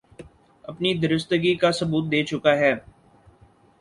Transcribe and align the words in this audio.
اپنی 0.63 0.93
درستگی 0.95 1.53
کا 1.61 1.71
ثبوت 1.79 2.05
دے 2.11 2.23
چکا 2.29 2.53
ہے 2.57 2.73